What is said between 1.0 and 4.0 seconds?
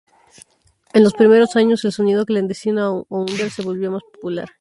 los primeros años, el sonido clandestino o under se volvió